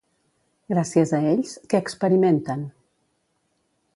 [0.71, 2.63] Gràcies a ells, què experimenten?